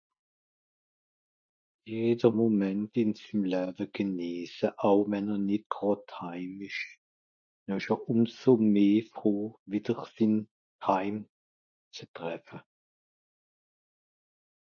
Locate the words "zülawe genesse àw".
3.21-4.97